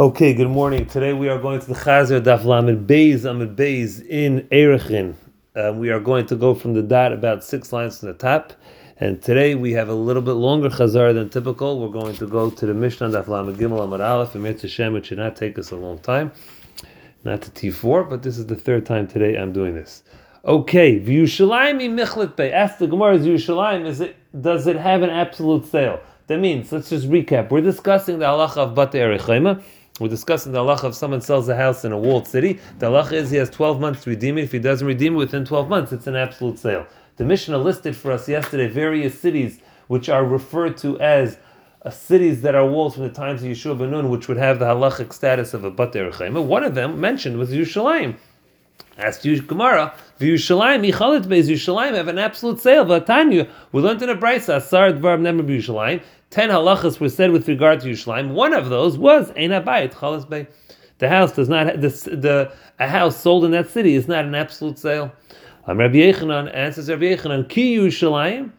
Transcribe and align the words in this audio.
Okay, 0.00 0.32
good 0.32 0.48
morning. 0.48 0.86
Today 0.86 1.12
we 1.12 1.28
are 1.28 1.38
going 1.38 1.60
to 1.60 1.66
the 1.66 1.74
Chazer 1.74 2.22
Daf 2.22 2.44
Lamed 2.44 2.88
Beis 2.88 3.26
Amid 3.26 3.54
Beis 3.54 4.02
in 4.08 4.48
Erechin. 4.50 5.14
Um, 5.54 5.78
we 5.78 5.90
are 5.90 6.00
going 6.00 6.24
to 6.24 6.36
go 6.36 6.54
from 6.54 6.72
the 6.72 6.80
dot 6.80 7.12
about 7.12 7.44
six 7.44 7.70
lines 7.70 7.98
from 7.98 8.08
the 8.08 8.14
top. 8.14 8.54
And 8.96 9.20
today 9.20 9.54
we 9.56 9.72
have 9.72 9.90
a 9.90 9.94
little 9.94 10.22
bit 10.22 10.36
longer 10.36 10.70
Chazar 10.70 11.12
than 11.12 11.28
typical. 11.28 11.78
We're 11.78 11.92
going 11.92 12.16
to 12.16 12.26
go 12.26 12.48
to 12.48 12.64
the 12.64 12.72
Mishnah 12.72 13.10
Daf 13.10 13.28
Lamed 13.28 13.58
Gimel 13.58 13.84
Amid 13.84 14.00
Aleph 14.00 14.34
and 14.34 14.42
Mitzvah 14.42 14.68
Shem. 14.68 14.96
It 14.96 15.04
should 15.04 15.18
not 15.18 15.36
take 15.36 15.58
us 15.58 15.70
a 15.70 15.76
long 15.76 15.98
time. 15.98 16.32
Not 17.24 17.42
to 17.42 17.50
T4, 17.50 18.08
but 18.08 18.22
this 18.22 18.38
is 18.38 18.46
the 18.46 18.56
third 18.56 18.86
time 18.86 19.06
today 19.06 19.36
I'm 19.36 19.52
doing 19.52 19.74
this. 19.74 20.02
Okay, 20.46 20.98
V'Yushalayim 20.98 21.78
Michlet 21.90 22.36
Bey. 22.36 22.52
Ask 22.52 22.78
the 22.78 22.86
Gemara, 22.86 23.16
is 23.16 24.00
it, 24.00 24.16
does 24.40 24.66
it 24.66 24.76
have 24.76 25.02
an 25.02 25.10
absolute 25.10 25.66
sale? 25.66 26.00
That 26.28 26.38
means, 26.38 26.72
let's 26.72 26.88
just 26.88 27.10
recap. 27.10 27.50
We're 27.50 27.60
discussing 27.60 28.20
the 28.20 28.24
halacha 28.24 28.56
of 28.58 28.74
Bate 28.74 28.92
Erechema. 28.92 29.62
We're 30.00 30.08
discussing 30.08 30.52
the 30.52 30.60
halacha 30.60 30.88
if 30.88 30.94
someone 30.94 31.20
sells 31.20 31.46
a 31.50 31.54
house 31.54 31.84
in 31.84 31.92
a 31.92 31.98
walled 31.98 32.26
city. 32.26 32.58
The 32.78 32.86
halacha 32.86 33.12
is 33.12 33.30
he 33.30 33.36
has 33.36 33.50
12 33.50 33.80
months 33.80 34.04
to 34.04 34.10
redeem 34.10 34.38
it. 34.38 34.44
If 34.44 34.52
he 34.52 34.58
doesn't 34.58 34.86
redeem 34.86 35.12
it 35.12 35.18
within 35.18 35.44
12 35.44 35.68
months, 35.68 35.92
it's 35.92 36.06
an 36.06 36.16
absolute 36.16 36.58
sale. 36.58 36.86
The 37.16 37.26
Mishnah 37.26 37.58
listed 37.58 37.94
for 37.94 38.10
us 38.10 38.26
yesterday 38.26 38.66
various 38.66 39.20
cities 39.20 39.60
which 39.88 40.08
are 40.08 40.24
referred 40.24 40.78
to 40.78 40.98
as 41.00 41.36
uh, 41.84 41.90
cities 41.90 42.40
that 42.40 42.54
are 42.54 42.64
walls 42.64 42.94
from 42.94 43.02
the 43.02 43.10
times 43.10 43.42
of 43.42 43.50
Yeshua 43.50 43.78
ben 43.78 43.90
Nun, 43.90 44.08
which 44.08 44.26
would 44.26 44.38
have 44.38 44.58
the 44.58 44.64
halachic 44.64 45.12
status 45.12 45.52
of 45.52 45.64
a 45.64 45.70
Bat 45.70 45.92
Erechema. 45.92 46.42
One 46.42 46.64
of 46.64 46.74
them 46.74 46.98
mentioned 46.98 47.36
was 47.36 47.50
Yerushalayim. 47.50 48.16
Asked 48.96 49.26
you 49.26 49.42
Gemara, 49.42 49.94
Yerushalayim, 50.18 50.90
Michalit 50.90 51.24
Beis 51.24 51.48
Yerushalayim 51.48 51.94
have 51.94 52.08
an 52.08 52.18
absolute 52.18 52.60
sale. 52.60 52.86
But 52.86 53.06
Vatanya, 53.06 53.50
we 53.72 53.82
learned 53.82 54.02
in 54.02 54.08
a 54.08 54.16
brisa, 54.16 54.56
Asar 54.56 54.92
Dvar 54.92 55.20
Nemer 55.20 55.46
Yerushalayim. 55.46 56.02
Ten 56.30 56.50
halachas 56.50 57.00
were 57.00 57.08
said 57.08 57.32
with 57.32 57.48
regard 57.48 57.80
to 57.80 57.88
Yerushalayim. 57.88 58.34
One 58.34 58.52
of 58.52 58.68
those 58.68 58.96
was 58.96 59.30
Ein 59.30 59.50
Abayit 59.50 59.92
Chalas 59.92 60.28
Bey. 60.28 60.46
The 60.98 61.08
house 61.08 61.32
does 61.32 61.48
not 61.48 61.80
the, 61.80 61.88
the 61.88 62.52
a 62.78 62.86
house 62.86 63.16
sold 63.16 63.44
in 63.44 63.50
that 63.50 63.68
city 63.68 63.94
is 63.94 64.06
not 64.06 64.24
an 64.24 64.36
absolute 64.36 64.78
sale. 64.78 65.12
Um, 65.66 65.78
Rabbi 65.78 65.96
Yechanan 65.96 66.54
answers 66.54 66.88
Rabbi 66.88 67.16
Yechanan 67.16 67.48
Ki 67.48 67.76
Yerushalayim. 67.78 68.52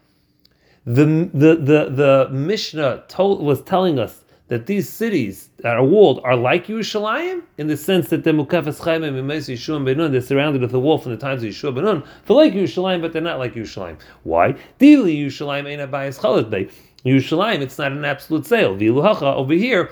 The 0.85 1.29
the 1.33 1.55
the 1.55 1.89
the 1.89 2.29
Mishnah 2.31 3.05
told 3.07 3.41
was 3.41 3.61
telling 3.61 3.99
us 3.99 4.25
that 4.51 4.65
these 4.65 4.89
cities 4.89 5.47
that 5.59 5.77
are 5.77 5.83
walled 5.85 6.19
are 6.25 6.35
like 6.35 6.67
Yerushalayim 6.67 7.41
in 7.57 7.67
the 7.67 7.77
sense 7.77 8.09
that 8.09 8.25
the 8.25 8.31
Mukafas 8.31 8.83
Chaim 8.83 9.01
and 9.01 9.15
Benun 9.15 10.11
they're 10.11 10.19
surrounded 10.19 10.61
with 10.61 10.73
a 10.73 10.79
wall 10.79 10.97
from 10.97 11.13
the 11.13 11.17
times 11.17 11.41
of 11.41 11.49
Yeshua 11.49 11.73
Benun. 11.73 12.05
They're 12.25 12.35
like 12.35 12.51
Yerushalayim, 12.51 12.99
but 12.99 13.13
they're 13.13 13.21
not 13.21 13.39
like 13.39 13.53
Yerushalayim. 13.53 13.97
Why? 14.23 14.55
Dili 14.77 15.25
Yerushalayim 15.25 15.69
ain't 15.69 15.89
abayis 15.89 16.19
chalat 16.19 16.49
bay. 16.49 16.67
Yerushalayim, 17.05 17.61
it's 17.61 17.77
not 17.77 17.91
an 17.91 18.05
absolute 18.05 18.45
sale. 18.45 18.75
Viluhacha 18.75 19.35
over 19.35 19.53
here. 19.53 19.91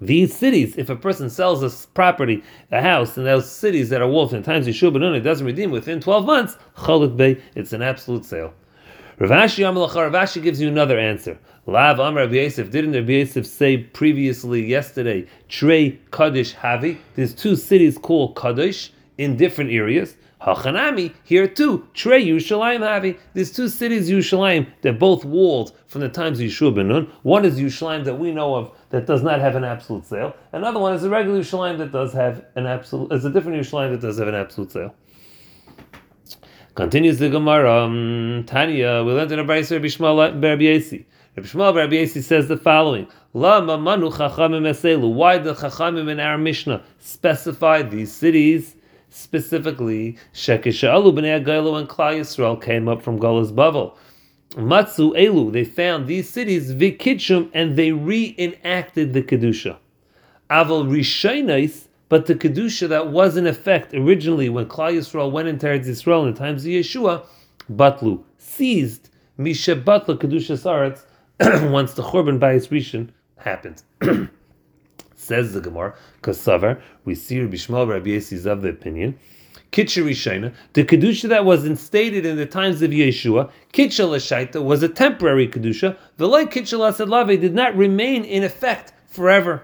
These 0.00 0.36
cities, 0.36 0.76
if 0.76 0.90
a 0.90 0.96
person 0.96 1.30
sells 1.30 1.62
a 1.62 1.86
property, 1.88 2.42
a 2.72 2.82
house, 2.82 3.16
in 3.16 3.24
those 3.24 3.50
cities 3.50 3.90
that 3.90 4.02
are 4.02 4.28
from 4.28 4.40
the 4.40 4.42
times 4.42 4.66
of 4.66 4.74
Yeshua 4.74 4.94
Benun, 4.94 5.16
it 5.16 5.20
doesn't 5.20 5.46
redeem 5.46 5.70
within 5.70 6.00
12 6.00 6.26
months, 6.26 6.56
chalat 6.76 7.16
bay, 7.16 7.40
it's 7.54 7.72
an 7.72 7.80
absolute 7.80 8.24
sale. 8.24 8.52
Rav 9.18 9.30
Ashi 9.30 9.62
Ravashi 9.62 10.42
gives 10.42 10.60
you 10.60 10.66
another 10.66 10.98
answer. 10.98 11.38
Lav 11.66 12.00
Amr 12.00 12.24
Yosef, 12.24 12.70
didn't 12.70 12.92
Rabbi 12.92 13.12
Yosef 13.12 13.46
say 13.46 13.78
previously 13.78 14.66
yesterday, 14.66 15.26
Trey 15.48 16.00
Kaddish 16.10 16.54
Havi? 16.54 16.98
There's 17.14 17.32
two 17.32 17.54
cities 17.54 17.96
called 17.96 18.36
Kaddish 18.36 18.92
in 19.18 19.36
different 19.36 19.70
areas. 19.70 20.16
Hachanami, 20.44 21.14
here 21.24 21.48
too, 21.48 21.88
Trey 21.94 22.22
Yushalayim 22.22 22.80
Havi. 22.80 23.18
There's 23.32 23.50
two 23.50 23.68
cities, 23.68 24.10
Yushalayim, 24.10 24.66
they're 24.82 24.92
both 24.92 25.24
walled 25.24 25.72
from 25.86 26.02
the 26.02 26.08
times 26.10 26.38
of 26.38 26.46
Yeshua 26.46 26.74
ben 26.74 26.88
Nun. 26.88 27.10
One 27.22 27.46
is 27.46 27.58
Yushalayim 27.58 28.04
that 28.04 28.18
we 28.18 28.30
know 28.30 28.54
of 28.54 28.70
that 28.90 29.06
does 29.06 29.22
not 29.22 29.40
have 29.40 29.56
an 29.56 29.64
absolute 29.64 30.04
sale. 30.04 30.36
Another 30.52 30.78
one 30.78 30.92
is 30.92 31.02
a 31.02 31.08
regular 31.08 31.40
Yushalayim 31.40 31.78
that 31.78 31.92
does 31.92 32.12
have 32.12 32.44
an 32.56 32.66
absolute, 32.66 33.10
is 33.10 33.24
a 33.24 33.30
different 33.30 33.58
Yushalayim 33.58 33.92
that 33.92 34.02
does 34.02 34.18
have 34.18 34.28
an 34.28 34.34
absolute 34.34 34.70
sale. 34.70 34.94
Continues 36.74 37.20
the 37.20 37.30
Gemara, 37.30 37.84
um, 37.84 38.44
Tanya, 38.46 39.02
we 39.02 39.12
learned 39.12 39.32
in 39.32 39.38
a 39.38 39.44
Brayser 39.44 39.76
Rabbi 39.76 39.86
Shmuel 39.86 40.42
Rabbi 40.42 40.62
Yasi. 40.64 41.06
Rabbi 41.36 41.48
Shmuel 41.48 41.74
Rabbi 41.74 42.04
says 42.04 42.48
the 42.48 42.56
following: 42.56 43.06
Lama 43.32 43.78
manu 43.78 44.10
chachamim 44.10 44.68
eselu. 44.68 45.14
Why 45.14 45.38
the 45.38 45.54
chachamim 45.54 46.10
in 46.10 46.20
our 46.20 46.36
Mishnah 46.36 46.82
specify 46.98 47.82
these 47.82 48.12
cities 48.12 48.74
specifically? 49.14 50.16
Shekishalu 50.32 51.12
b'nei 51.14 51.42
Agaylo 51.42 51.78
and 51.78 51.88
Klal 51.88 52.18
Yisrael 52.18 52.60
came 52.60 52.88
up 52.88 53.02
from 53.02 53.18
Golas 53.18 53.52
Bavel. 53.52 53.96
Matzu 54.52 55.12
elu. 55.16 55.52
They 55.52 55.64
found 55.64 56.06
these 56.06 56.28
cities 56.28 56.72
vikitchum 56.74 57.50
and 57.52 57.76
they 57.76 57.92
reenacted 57.92 59.12
the 59.12 59.22
kedusha. 59.22 59.76
Aval 60.50 60.88
rishaynais 60.88 61.86
but 62.08 62.26
the 62.26 62.34
kedusha 62.34 62.88
that 62.88 63.08
was 63.08 63.36
in 63.36 63.46
effect 63.46 63.94
originally 63.94 64.48
when 64.48 64.66
Klal 64.66 64.92
Yisrael 64.92 65.32
went 65.32 65.48
into 65.48 65.66
Eretz 65.66 65.86
Yisrael 65.86 66.26
in 66.28 66.34
the 66.34 66.38
times 66.38 66.64
of 66.64 66.70
Yeshua, 66.70 67.26
Batlu 67.72 68.22
seized 68.38 69.10
Misha 69.36 69.74
Batlu 69.74 70.18
kedusha 70.18 70.56
saretz 70.56 71.04
once 71.72 71.94
the 71.94 72.02
Churban 72.02 72.38
Bayis 72.38 72.68
Rishon 72.68 73.08
happened. 73.38 73.82
Says 75.16 75.52
the 75.52 75.60
Gemara, 75.60 75.94
Kasavar, 76.22 76.80
we 77.04 77.14
see 77.14 77.40
Rabbi 77.40 77.56
Shmuel 77.56 77.88
Rabbi 77.88 78.10
Yossi 78.10 78.44
of 78.46 78.62
the 78.62 78.68
opinion. 78.68 79.18
Kitcher 79.70 80.04
Rishona, 80.04 80.54
the 80.74 80.84
kedusha 80.84 81.28
that 81.28 81.44
was 81.44 81.64
instated 81.64 82.24
in 82.24 82.36
the 82.36 82.46
times 82.46 82.80
of 82.82 82.90
Yeshua, 82.92 83.50
Kitcher 83.72 84.08
Lashaita, 84.08 84.62
was 84.62 84.82
a 84.82 84.88
temporary 84.88 85.48
kedusha. 85.48 85.96
The 86.16 86.28
like 86.28 86.52
Kitcher 86.52 86.78
Lasadlave 86.78 87.40
did 87.40 87.54
not 87.54 87.76
remain 87.76 88.24
in 88.24 88.44
effect 88.44 88.92
forever. 89.08 89.62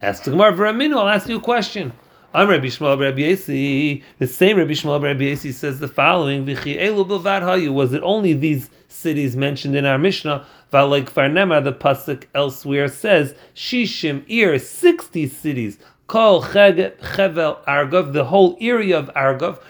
Ask 0.00 0.24
the 0.24 0.30
Gemara 0.30 0.52
V'raminu, 0.52 0.98
I'll 0.98 1.08
ask 1.08 1.28
you 1.28 1.36
a 1.36 1.40
question. 1.40 1.92
I'm 2.34 2.48
Rabbi 2.48 2.68
Shmuel 2.68 2.98
Rabbi 2.98 3.20
Yasi. 3.20 4.02
The 4.18 4.26
same 4.26 4.56
Rabbi 4.56 4.72
Shmuel 4.72 5.02
Rabbi 5.02 5.24
Yasi 5.24 5.52
says 5.52 5.80
the 5.80 5.88
following: 5.88 6.46
Was 6.46 7.92
it 7.92 8.02
only 8.02 8.32
these 8.32 8.70
cities 8.88 9.36
mentioned 9.36 9.76
in 9.76 9.84
our 9.84 9.98
Mishnah? 9.98 10.46
Like 10.72 11.12
Farnema, 11.12 11.62
the 11.62 11.72
pasuk 11.72 12.24
elsewhere 12.34 12.88
says 12.88 13.34
Shishim 13.54 14.24
Ir, 14.28 14.58
sixty 14.58 15.28
cities. 15.28 15.78
Kol 16.06 16.42
Chevel 16.42 17.64
Argov, 17.64 18.12
the 18.12 18.24
whole 18.24 18.56
area 18.60 18.98
of 18.98 19.10
Argov. 19.14 19.60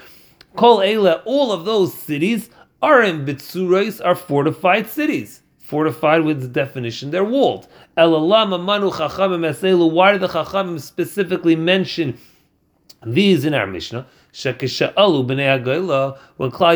Kol 0.55 0.79
Eila, 0.79 1.21
all 1.25 1.51
of 1.51 1.65
those 1.65 1.93
cities 1.93 2.49
are 2.81 3.01
in 3.01 3.25
Bitsurais, 3.25 4.03
are 4.03 4.15
fortified 4.15 4.87
cities 4.87 5.41
fortified 5.73 6.23
with 6.23 6.39
the 6.39 6.47
definition, 6.47 7.09
they're 7.09 7.23
walled. 7.23 7.67
Elalama 7.97 8.63
manu 8.63 8.91
chachamim 8.91 9.43
eselu. 9.49 9.91
Why 9.91 10.11
did 10.11 10.21
the 10.21 10.27
Chachamim 10.27 10.79
specifically 10.79 11.55
mention 11.55 12.19
these 13.03 13.43
in 13.43 13.55
our 13.55 13.65
Mishnah? 13.65 14.05
When 14.33 14.57
Klal 14.57 14.95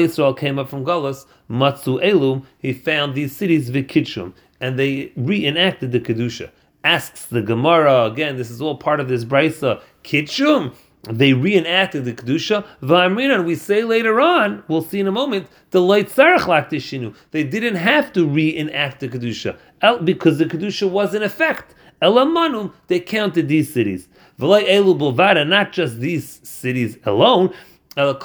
Yisrael 0.04 0.38
came 0.38 0.60
up 0.60 0.70
from 0.70 0.86
Galus, 0.86 1.26
Matzu 1.50 2.00
Elum, 2.04 2.46
he 2.60 2.72
found 2.72 3.16
these 3.16 3.36
cities 3.36 3.72
Vikitchum, 3.72 4.34
and 4.62 4.78
they 4.78 5.12
reenacted 5.16 5.92
the 5.92 6.00
Kedusha. 6.00 6.52
Asks 6.84 7.26
the 7.26 7.42
Gemara, 7.42 8.06
again, 8.06 8.38
this 8.38 8.52
is 8.52 8.62
all 8.62 8.78
part 8.78 9.00
of 9.00 9.10
this 9.10 9.26
Brisa, 9.26 9.82
Kitchum, 10.04 10.76
they 11.10 11.34
reenacted 11.34 12.06
the 12.06 12.14
kedusha. 12.14 12.66
V'amrinan, 12.82 13.46
we 13.46 13.56
say 13.56 13.84
later 13.84 14.20
on, 14.20 14.64
we'll 14.68 14.82
see 14.82 15.00
in 15.00 15.08
a 15.08 15.12
moment, 15.12 15.48
the 15.72 15.82
light 15.82 16.10
sarach 16.10 16.46
shinu. 16.46 17.16
They 17.32 17.44
didn't 17.44 17.76
have 17.76 18.12
to 18.14 18.28
reenact 18.28 19.00
the 19.00 19.08
kedusha 19.08 19.58
because 20.04 20.38
the 20.38 20.46
kedusha 20.46 20.90
was 20.90 21.16
in 21.16 21.24
effect. 21.24 21.76
Elamanum, 22.02 22.72
they 22.88 23.00
counted 23.00 23.48
these 23.48 23.74
cities. 23.74 24.08
V'lay 24.40 24.68
elu 24.68 24.98
bulvada, 24.98 25.48
not 25.48 25.72
just 25.72 26.00
these 26.00 26.40
cities 26.48 26.98
alone. 27.06 27.54
Anything 27.98 28.20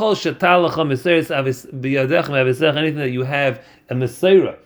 that 2.98 3.10
you 3.10 3.22
have 3.22 3.64
a 3.88 3.94
Messiah 3.94 4.56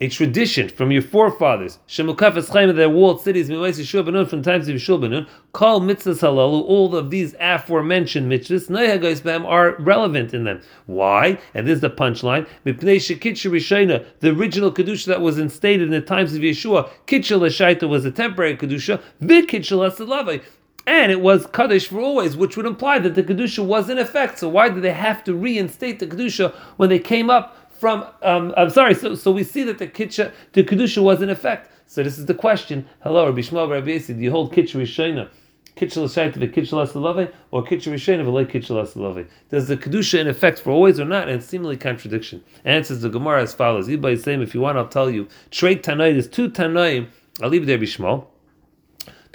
a 0.00 0.08
tradition 0.08 0.68
from 0.68 0.92
your 0.92 1.00
forefathers, 1.00 1.78
Shemukafas 1.88 2.52
Chaim, 2.52 2.74
their 2.76 2.90
walled 2.90 3.22
cities, 3.22 3.48
Miwais 3.48 3.80
Yeshua 3.80 4.06
Benun, 4.06 4.28
from 4.28 4.42
times 4.42 4.68
of 4.68 4.76
Yeshua 4.76 5.00
Benun, 5.00 5.26
call 5.52 5.80
mitzvahs 5.80 6.20
halalu, 6.20 6.62
all 6.64 6.94
of 6.94 7.10
these 7.10 7.34
aforementioned 7.40 8.30
mitzvahs, 8.30 8.68
Noyagais 8.68 9.22
Bam, 9.22 9.46
are 9.46 9.74
relevant 9.78 10.34
in 10.34 10.44
them. 10.44 10.60
Why? 10.84 11.38
And 11.54 11.66
this 11.66 11.76
is 11.76 11.80
the 11.80 11.90
punchline, 11.90 12.46
the 12.64 14.30
original 14.30 14.72
Kedusha 14.72 15.06
that 15.06 15.20
was 15.22 15.38
instated 15.38 15.82
in 15.82 15.90
the 15.90 16.00
times 16.02 16.34
of 16.34 16.42
Yeshua, 16.42 16.90
Kitcha 17.06 17.38
Lashaita 17.38 17.88
was 17.88 18.04
a 18.04 18.10
temporary 18.10 18.56
Kedusha, 18.56 19.00
Vikitcha 19.22 19.76
Lasalavai, 19.76 20.42
and 20.86 21.10
it 21.10 21.20
was 21.20 21.46
kaddish 21.46 21.88
for 21.88 22.00
always, 22.00 22.36
which 22.36 22.56
would 22.56 22.66
imply 22.66 23.00
that 23.00 23.16
the 23.16 23.22
kedusha 23.24 23.64
was 23.64 23.90
in 23.90 23.98
effect. 23.98 24.38
So 24.38 24.48
why 24.48 24.68
did 24.68 24.82
they 24.82 24.92
have 24.92 25.24
to 25.24 25.34
reinstate 25.34 25.98
the 25.98 26.06
kedusha 26.06 26.54
when 26.76 26.90
they 26.90 27.00
came 27.00 27.28
up 27.28 27.65
from 27.78 28.06
um, 28.22 28.54
I'm 28.56 28.70
sorry. 28.70 28.94
So, 28.94 29.14
so 29.14 29.30
we 29.30 29.44
see 29.44 29.62
that 29.64 29.78
the 29.78 29.86
kitcha 29.86 30.32
the 30.52 30.64
kedusha 30.64 31.02
was 31.02 31.22
in 31.22 31.30
effect. 31.30 31.70
So 31.86 32.02
this 32.02 32.18
is 32.18 32.26
the 32.26 32.34
question. 32.34 32.86
Hello, 33.02 33.26
Rabbi 33.26 33.40
Shmuel, 33.40 33.70
Rabbi 33.70 33.92
Yasi, 33.92 34.14
do 34.14 34.20
you 34.20 34.30
hold 34.30 34.52
kitcha 34.52 34.80
rishayna? 34.80 35.28
Kitcha 35.76 36.02
l'shayta 36.02 36.34
v'kitcha 36.34 36.72
l'salave 36.72 37.32
or 37.50 37.62
kitcha 37.62 37.92
rishayna 37.92 38.24
v'lei 38.24 38.46
kitcha 38.50 38.70
l'salave? 38.70 39.28
Does 39.50 39.68
the 39.68 39.76
kedusha 39.76 40.18
in 40.18 40.26
effect 40.26 40.58
for 40.60 40.70
always 40.70 40.98
or 40.98 41.04
not? 41.04 41.28
And 41.28 41.42
seemingly 41.42 41.76
contradiction. 41.76 42.42
Answers 42.64 43.02
the 43.02 43.08
Gemara 43.08 43.42
as 43.42 43.54
follows. 43.54 43.88
Is 43.88 44.22
saying, 44.22 44.42
if 44.42 44.54
you 44.54 44.60
want, 44.60 44.78
I'll 44.78 44.88
tell 44.88 45.10
you. 45.10 45.28
Trade 45.50 45.84
tanaim 45.84 46.16
is 46.16 46.28
two 46.28 46.50
tanaim. 46.50 47.08
I'll 47.42 47.50
leave 47.50 47.66
there, 47.66 47.78
Bishmal. 47.78 48.26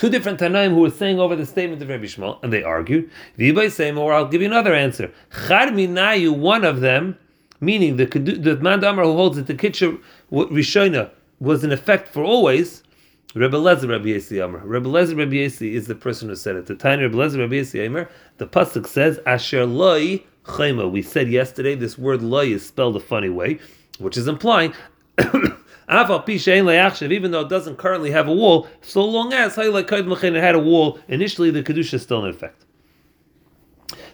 Two 0.01 0.09
different 0.09 0.39
Tanaim 0.39 0.69
who 0.69 0.79
were 0.79 0.89
saying 0.89 1.19
over 1.19 1.35
the 1.35 1.45
statement 1.45 1.79
of 1.79 1.87
Rabbi 1.87 2.05
Shmuel, 2.05 2.39
and 2.41 2.51
they 2.51 2.63
argued. 2.63 3.11
V'ibay 3.37 3.69
say 3.69 3.91
or 3.91 4.11
I'll 4.11 4.27
give 4.27 4.41
you 4.41 4.47
another 4.47 4.73
answer. 4.73 5.11
Chad 5.47 5.73
minayu, 5.73 6.35
one 6.35 6.65
of 6.65 6.81
them, 6.81 7.19
meaning 7.61 7.95
the 7.95 8.05
the 8.05 8.57
Mandamar 8.57 9.05
who 9.05 9.13
holds 9.13 9.37
that 9.37 9.47
the 9.47 9.53
Kitcher 9.53 9.97
Rishona 10.31 11.09
was 11.39 11.63
in 11.63 11.71
effect 11.71 12.09
for 12.09 12.23
always. 12.23 12.83
Rebbe 13.33 13.55
Lezer 13.55 13.87
Rabbi 13.87 14.09
Yesi 14.09 14.43
Amr. 14.43 14.59
Rebbe 14.59 14.89
Lezer 14.89 15.17
Rabbi 15.17 15.35
Yesi 15.35 15.71
is 15.71 15.87
the 15.87 15.95
person 15.95 16.27
who 16.27 16.35
said 16.35 16.57
it. 16.57 16.65
The 16.65 16.75
tiny 16.75 17.03
Rebbe 17.03 17.15
Lezer 17.15 17.39
Rabbi 17.39 17.55
Yesi 17.55 17.85
Amr. 17.85 18.09
The 18.39 18.45
pasuk 18.45 18.85
says 18.85 19.21
Asher 19.25 19.65
Loi 19.65 20.21
Chayma. 20.43 20.91
We 20.91 21.01
said 21.01 21.29
yesterday 21.29 21.75
this 21.75 21.97
word 21.97 22.21
Loi 22.21 22.47
is 22.47 22.65
spelled 22.65 22.97
a 22.97 22.99
funny 22.99 23.29
way, 23.29 23.59
which 23.99 24.17
is 24.17 24.27
implying 24.27 24.73
even 25.17 27.31
though 27.31 27.41
it 27.41 27.49
doesn't 27.49 27.77
currently 27.77 28.11
have 28.11 28.27
a 28.27 28.33
wall, 28.33 28.67
so 28.81 29.05
long 29.05 29.33
as 29.33 29.57
it 29.57 30.35
had 30.35 30.55
a 30.55 30.59
wall, 30.59 30.99
initially 31.07 31.51
the 31.51 31.63
Kedusha 31.63 31.95
is 31.95 32.01
still 32.01 32.25
in 32.25 32.29
effect. 32.29 32.65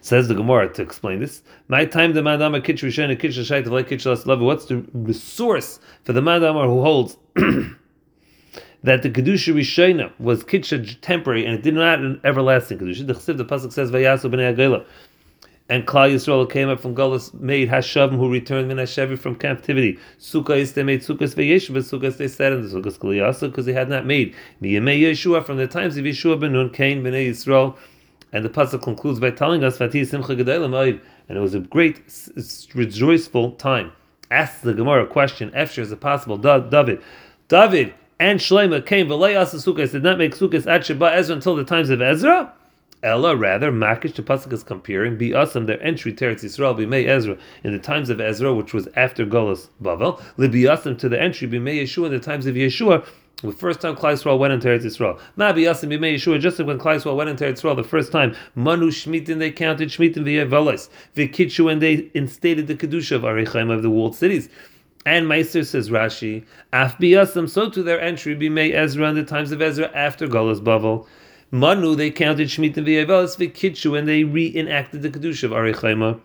Says 0.08 0.30
the 0.30 0.36
Gemara 0.36 0.70
to 0.70 0.82
explain 0.82 1.20
this. 1.20 1.44
My 1.68 1.84
time 1.84 2.14
the 2.14 2.24
Madama 2.24 2.62
Kitch 2.62 2.82
Rishon 2.82 3.10
and 3.10 3.20
Kitch 3.20 3.36
Shait 3.36 3.66
like 3.66 3.90
Kitch 3.90 4.06
What's 4.06 4.66
the, 4.66 5.14
source 5.14 5.82
for 6.06 6.14
the 6.14 6.22
Madama 6.22 6.66
who 6.66 6.82
holds 6.82 7.18
that 7.36 9.04
the 9.04 9.10
Kedusha 9.10 9.54
Rishona 9.54 10.18
was 10.18 10.46
Kitch 10.46 11.02
temporary 11.02 11.46
and 11.46 11.56
it 11.56 11.62
did 11.62 11.74
not 11.74 12.00
an 12.00 12.22
everlasting 12.24 12.78
Kedusha? 12.78 13.06
The 13.06 13.34
the 13.34 13.44
Pasuk 13.44 13.74
says, 13.74 13.92
Vayasu 13.92 14.32
b'nei 14.32 14.56
Agela 14.56 14.86
and 15.68 15.86
Klal 15.86 16.14
Yisrael 16.14 16.50
came 16.50 16.70
up 16.70 16.80
from 16.80 16.96
Golas, 16.96 17.34
made 17.34 17.68
Hashavim 17.68 18.16
who 18.16 18.32
returned 18.32 18.72
in 18.72 18.78
Hashavi 18.78 19.20
from 19.20 19.36
captivity. 19.36 20.00
Sukkah 20.22 20.56
is 20.56 20.72
they 20.72 20.84
made 20.84 21.02
Sukkahs 21.02 21.36
veYeshiv, 21.36 21.74
but 21.74 21.84
Sukkahs 21.84 22.16
they 22.16 22.30
said 22.30 22.54
in 22.54 22.62
the 22.62 22.70
Sukkahs 22.70 22.98
Kaliyasa 22.98 23.50
because 23.50 23.66
they 23.66 23.74
had 23.74 23.90
not 23.90 24.06
made 24.06 24.34
Miyamei 24.62 25.02
Yeshua 25.02 25.46
from 25.46 25.58
the 25.58 25.68
times 25.68 25.98
of 25.98 26.06
Yeshua 26.06 26.40
ben 26.40 26.54
Nun, 26.54 26.70
Cain 26.70 27.04
b'nei 27.04 27.30
Yisrael. 27.30 27.76
And 28.38 28.46
the 28.46 28.50
pasuk 28.50 28.84
concludes 28.84 29.20
by 29.20 29.32
telling 29.32 29.64
us 29.64 29.80
Fatih 29.80 30.06
Simcha 30.06 30.34
and 30.34 31.38
it 31.38 31.42
was 31.42 31.56
a 31.56 31.60
great, 31.60 32.04
rejoiceful 32.76 33.54
time. 33.54 33.92
Ask 34.30 34.62
the 34.62 34.76
Gemara 34.76 35.06
a 35.06 35.08
question. 35.08 35.50
Efshir 35.56 35.80
is 35.80 35.92
it 35.92 36.00
possible? 36.02 36.38
David, 36.38 37.02
David 37.48 37.96
and 38.20 38.40
Shlomo 38.40 38.86
came, 38.86 39.08
but 39.08 39.18
Sukkahs 39.18 39.92
did 39.92 40.04
not 40.04 40.20
make 40.20 40.36
Sukkahs 40.36 40.68
at 40.68 40.86
Sheba 40.86 41.16
Ezra 41.16 41.36
until 41.36 41.56
the 41.56 41.64
times 41.64 41.90
of 41.90 42.00
Ezra. 42.00 42.54
Ella, 43.02 43.36
rather, 43.36 43.72
Makish 43.72 44.14
to 44.14 44.22
Pasuk 44.22 44.54
is 44.54 44.62
comparing, 44.62 45.18
be 45.18 45.34
awesome 45.34 45.66
their 45.66 45.82
entry 45.82 46.14
to 46.14 46.26
Eretz 46.26 46.44
Yisrael, 46.44 46.78
be 46.78 46.86
May 46.86 47.08
Ezra, 47.08 47.40
in 47.64 47.72
the 47.72 47.80
times 47.80 48.12
of 48.12 48.22
Ezra, 48.22 48.54
which 48.54 48.72
was 48.72 48.88
after 48.96 49.26
Golas 49.26 49.70
Bavel, 49.82 50.22
li 50.38 50.48
be 50.48 50.68
awesome 50.68 50.96
to 50.98 51.10
the 51.10 51.20
entry, 51.20 51.48
be 51.48 51.58
May 51.58 51.84
Yeshua, 51.84 52.06
in 52.06 52.12
the 52.12 52.20
times 52.20 52.46
of 52.46 52.54
Yeshua, 52.54 53.04
the 53.44 53.52
first 53.52 53.82
time 53.82 53.96
Klal 53.96 54.14
Yisrael 54.14 54.40
went 54.40 54.52
into 54.52 54.68
Eretz 54.68 54.84
Yisrael. 54.84 55.20
Ma 55.36 55.54
be 55.54 55.68
awesome, 55.68 55.90
be 55.90 55.98
Yeshua, 55.98 56.40
just 56.40 56.58
when 56.58 56.80
Klal 56.80 56.96
Yisrael 56.96 57.16
went 57.16 57.30
into 57.30 57.44
Eretz 57.44 57.62
Yisrael 57.62 57.76
the 57.76 57.84
first 57.84 58.12
time, 58.12 58.36
Manu 58.56 58.90
Shmitin, 58.90 59.38
they 59.38 59.52
counted 59.52 59.90
Shmitin 59.90 60.24
v'yevelis, 60.24 60.90
v'kitshu, 61.16 61.72
and 61.72 61.80
they 61.80 62.10
instated 62.16 62.66
the 62.66 62.74
Kedusha 62.74 63.18
of 63.18 63.22
Arichaim 63.22 63.72
of 63.72 63.84
the 63.84 63.92
walled 63.92 64.16
cities. 64.16 64.50
And 65.06 65.28
Meister 65.28 65.64
says 65.64 65.92
Rashi, 65.92 66.46
Af 66.74 66.98
biyasam, 66.98 67.48
so 67.48 67.70
to 67.70 67.84
their 67.84 68.02
entry 68.02 68.34
be 68.34 68.50
May 68.50 68.74
Ezra 68.74 69.08
in 69.08 69.16
the 69.16 69.24
times 69.24 69.52
of 69.52 69.62
Ezra 69.62 69.92
after 69.94 70.28
Golas 70.28 70.60
Bavel. 70.60 71.06
Manu, 71.52 71.96
they 71.96 72.10
counted 72.10 72.48
Shemitah 72.48 72.78
v'Yevelis 72.78 73.38
v'Kitshu, 73.38 73.98
and 73.98 74.08
they 74.08 74.24
reenacted 74.24 75.04
the 75.04 75.12
Kedusha 75.12 75.44
of 75.44 75.52
Arichema. 75.52 76.20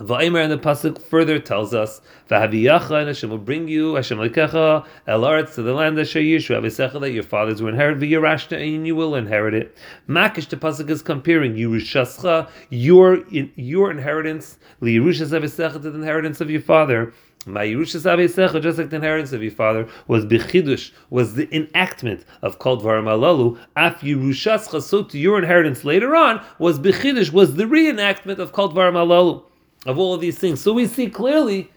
Va'imer 0.00 0.42
and 0.42 0.50
the 0.50 0.58
pasuk 0.58 1.00
further 1.00 1.38
tells 1.38 1.72
us, 1.72 2.00
"V'haviyacha 2.28 2.98
and 2.98 3.06
Hashem 3.06 3.30
will 3.30 3.38
bring 3.38 3.68
you 3.68 3.94
Hashem 3.94 4.18
lekecha 4.18 4.84
el 5.06 5.20
aretz 5.20 5.54
to 5.54 5.62
the 5.62 5.72
land 5.72 5.96
that 5.96 6.06
Yishu 6.06 6.60
avisecha 6.60 7.00
that 7.00 7.12
your 7.12 7.22
fathers 7.22 7.62
will 7.62 7.68
inherit 7.68 8.00
v'yirashta 8.00 8.60
and 8.60 8.88
you 8.88 8.96
will 8.96 9.14
inherit 9.14 9.54
it." 9.54 9.78
Makish 10.08 10.48
the 10.48 10.56
pasuk 10.56 10.90
is 10.90 11.00
comparing 11.00 11.54
Yerushascha 11.54 12.48
your 12.70 13.22
your 13.30 13.92
inheritance 13.92 14.58
liyerushas 14.82 15.30
avisecha 15.30 15.74
to 15.74 15.90
the 15.90 15.94
inheritance 15.94 16.40
of 16.40 16.50
your 16.50 16.60
father. 16.60 17.12
My 17.46 17.66
Yerushas 17.66 18.10
Avisecha, 18.10 18.62
just 18.62 18.78
like 18.78 18.88
the 18.88 18.96
inheritance 18.96 19.34
of 19.34 19.42
your 19.42 19.52
father, 19.52 19.86
was 20.08 20.24
Bechidush, 20.24 20.92
was 21.10 21.34
the 21.34 21.46
enactment 21.54 22.24
of 22.40 22.58
Kol 22.58 22.80
Dvarim 22.80 23.04
Alalu. 23.04 23.58
Af 23.76 24.00
Yerushas 24.00 24.82
so 24.82 25.02
to 25.02 25.18
your 25.18 25.38
inheritance 25.38 25.84
later 25.84 26.16
on 26.16 26.40
was 26.58 26.78
Bechidush, 26.78 27.32
was 27.32 27.56
the 27.56 27.64
reenactment 27.64 28.38
of 28.38 28.52
Kol 28.52 28.72
Dvarim 28.72 28.94
Alalu, 28.94 29.42
of 29.86 29.98
all 29.98 30.14
of 30.14 30.20
these 30.20 30.38
things. 30.38 30.60
So 30.60 30.72
we 30.72 30.86
see 30.86 31.08
clearly 31.08 31.70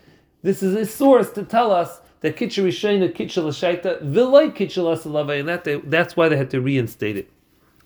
this 0.43 0.63
is 0.63 0.75
a 0.75 0.85
source 0.85 1.31
to 1.31 1.43
tell 1.43 1.71
us 1.71 1.99
that 2.21 2.35
Kitcha 2.35 2.63
Rishayna, 2.63 3.13
Kitcha 3.13 3.43
Lashaita, 3.43 4.01
Vilay 4.01 4.51
Lasalava, 4.51 5.39
and 5.39 5.47
that 5.47 5.63
they, 5.63 5.75
that's 5.75 6.15
why 6.15 6.29
they 6.29 6.37
had 6.37 6.49
to 6.51 6.61
reinstate 6.61 7.17
it. 7.17 7.29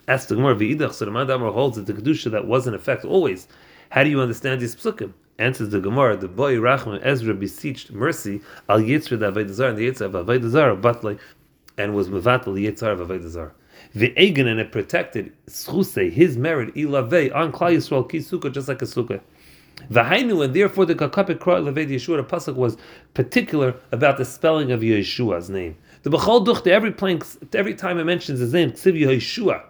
As 0.08 0.26
the 0.28 0.36
Gemara, 0.36 0.56
V'idach, 0.56 0.94
so 0.94 1.06
the 1.06 1.52
holds 1.52 1.78
that 1.78 1.86
the 1.86 1.94
Kedusha 1.94 2.32
that 2.32 2.48
was 2.48 2.68
in 2.68 2.74
effect 2.74 3.06
always. 3.06 3.48
How 3.90 4.04
do 4.04 4.10
you 4.10 4.22
understand 4.22 4.62
these 4.62 4.76
psukim? 4.76 5.14
Answers 5.38 5.70
the 5.70 5.80
Gemara, 5.80 6.18
the 6.18 6.28
boy 6.28 6.56
Rachman 6.56 7.00
Ezra 7.04 7.34
beseeched 7.34 7.92
mercy 7.92 8.42
al 8.70 8.80
Yitzra 8.80 9.20
the 9.20 9.32
Avaydazar 9.32 9.70
and 9.70 9.78
the 9.78 9.90
Yitzra 9.90 10.02
of 10.02 10.14
Avaydazar 10.14 10.80
Batlay 10.80 11.20
and 11.78 11.96
was 11.96 12.10
Mevatel 12.10 12.60
Yitzra 12.60 13.00
of 13.00 13.08
Avaydazar. 13.08 13.52
Ve'egan 13.96 14.48
and 14.48 14.60
it 14.60 14.72
protected 14.72 15.34
Schuse, 15.48 16.12
his 16.12 16.38
merit, 16.38 16.74
Ilave 16.76 17.34
on 17.36 17.52
Klal 17.52 17.76
Yisrael 17.76 18.10
Kisuka, 18.10 18.52
just 18.52 18.68
like 18.68 18.82
a 18.82 18.86
sukkah. 18.86 19.20
V'hainu, 19.90 20.44
and 20.44 20.54
therefore 20.54 20.86
the 20.86 20.96
Kakapit 20.96 21.40
Kroy 21.40 21.60
Leved 21.60 21.90
Yeshua, 21.90 22.18
the 22.18 22.24
Pasuk 22.24 22.56
was 22.56 22.78
particular 23.14 23.76
about 23.92 24.18
the 24.18 24.26
spelling 24.26 24.72
of 24.72 24.82
Yeshua's 24.82 25.50
name. 25.50 25.78
The 26.04 26.10
Bechol 26.10 26.46
Duchte, 26.46 26.68
every 26.68 26.94
every 27.54 27.76
time 27.76 28.00
it 28.00 28.04
mentions 28.04 28.40
his 28.40 28.54
name, 28.54 28.72
Ksiv 28.72 29.00
Yeshua. 29.00 29.64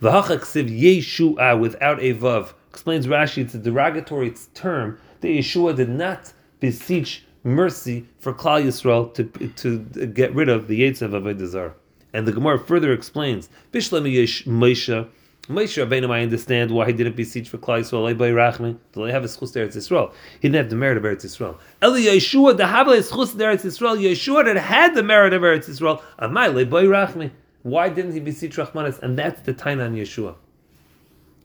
V'hacha 0.00 0.38
Ksiv 0.38 0.80
Yeshua 0.80 1.58
without 1.58 2.00
a 2.00 2.14
Vav 2.14 2.54
explains 2.70 3.06
Rashi, 3.06 3.42
it's 3.42 3.54
a 3.54 3.58
derogatory 3.58 4.34
term 4.54 4.98
that 5.20 5.28
Yeshua 5.28 5.76
did 5.76 5.90
not 5.90 6.32
beseech 6.58 7.24
mercy 7.44 8.06
for 8.18 8.32
Klal 8.32 8.64
Yisrael 8.64 9.12
to, 9.14 9.24
to 9.48 10.06
get 10.06 10.34
rid 10.34 10.48
of 10.48 10.68
the 10.68 10.80
Yetz 10.80 11.02
of 11.02 11.10
Avodah 11.10 11.74
And 12.12 12.26
the 12.26 12.32
Gemara 12.32 12.58
further 12.58 12.92
explains, 12.92 13.48
Bishlam 13.72 14.10
Yesh 14.10 14.44
Moshe, 14.44 15.08
Moshe 15.48 15.84
Rabbeinu, 15.84 16.08
I 16.08 16.22
understand 16.22 16.70
why 16.70 16.86
he 16.86 16.92
didn't 16.92 17.16
beseech 17.16 17.48
for 17.48 17.58
Klal 17.58 17.80
Yisrael, 17.80 18.16
by 18.16 18.30
Rachman, 18.30 18.78
they 18.92 19.10
have 19.10 19.24
a 19.24 19.26
schus 19.26 19.56
Eretz 19.56 19.76
Yisrael? 19.76 20.12
He 20.40 20.48
didn't 20.48 20.54
have 20.54 20.70
the 20.70 20.76
merit 20.76 20.96
of 20.96 21.02
Eretz 21.02 21.24
Yisrael. 21.24 21.58
Eli 21.82 22.02
Yeshua, 22.02 22.56
the 22.56 22.68
Havle 22.68 22.94
schus 22.98 23.34
Eretz 23.34 23.64
Yisrael, 23.64 23.98
Yeshua 23.98 24.44
that 24.44 24.56
had 24.56 24.94
the 24.94 25.02
merit 25.02 25.32
of 25.32 25.42
Eretz 25.42 25.68
Yisrael, 25.68 26.00
Amai, 26.20 26.70
by 26.70 26.84
Rachman. 26.84 27.32
Why 27.64 27.88
didn't 27.88 28.12
he 28.12 28.20
beseech 28.20 28.56
Rachmanis? 28.56 29.00
And 29.00 29.18
that's 29.18 29.42
the 29.42 29.52
Taina 29.52 29.86
on 29.86 29.96
Yeshua. 29.96 30.36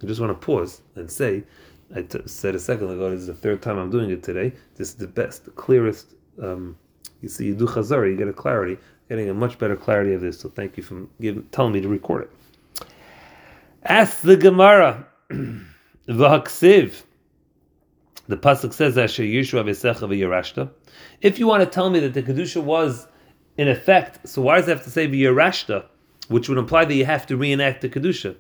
I 0.04 0.06
just 0.06 0.22
want 0.22 0.40
to 0.40 0.46
pause 0.46 0.82
and 0.94 1.10
say, 1.10 1.44
I 1.96 2.04
t- 2.04 2.22
said 2.28 2.54
a 2.54 2.60
second 2.60 2.92
ago, 2.92 3.10
this 3.10 3.22
is 3.22 3.28
the 3.28 3.34
third 3.34 3.64
time 3.64 3.80
I'm 3.80 3.90
doing 3.90 4.12
it 4.12 4.22
today. 4.22 4.54
This 4.76 4.90
is 4.90 4.96
the 4.96 5.08
best, 5.08 5.46
the 5.46 5.52
clearest. 5.52 6.14
Um, 6.40 6.78
you 7.22 7.30
see, 7.30 7.46
you 7.46 7.56
do 7.56 7.66
chazara, 7.66 8.12
you 8.12 8.16
get 8.16 8.28
a 8.28 8.34
clarity, 8.34 8.78
getting 9.10 9.30
a 9.30 9.34
much 9.34 9.58
better 9.58 9.76
clarity 9.76 10.14
of 10.14 10.22
this. 10.22 10.40
So 10.40 10.50
thank 10.50 10.78
you 10.78 10.84
for 10.84 11.08
giving, 11.20 11.44
telling 11.46 11.74
me 11.74 11.82
to 11.82 11.88
record 11.88 12.24
it. 12.26 12.32
Ask 13.90 14.22
the 14.22 14.36
Gemara. 14.36 15.08
The 15.30 15.62
pasuk 18.30 18.74
says, 18.74 18.98
"Asher 18.98 19.24
Yeshua 19.24 19.64
v'secha 19.64 20.02
v'yarashta." 20.02 20.70
If 21.22 21.40
you 21.40 21.48
want 21.48 21.64
to 21.64 21.70
tell 21.70 21.90
me 21.90 22.02
that 22.02 22.14
the 22.14 22.22
kedusha 22.22 22.62
was 22.62 23.08
in 23.58 23.70
effect, 23.70 24.28
so 24.28 24.42
why 24.42 24.58
does 24.58 24.68
it 24.68 24.72
have 24.72 24.84
to 24.84 24.90
say 24.90 25.08
v'yarashta, 25.08 25.86
which 26.28 26.50
would 26.50 26.58
imply 26.58 26.84
that 26.84 26.94
you 26.94 27.06
have 27.06 27.26
to 27.28 27.38
reenact 27.38 27.80
the 27.80 27.88
kedusha? 27.88 28.36